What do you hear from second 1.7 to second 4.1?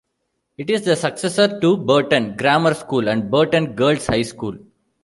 Burton Grammar School and Burton Girls'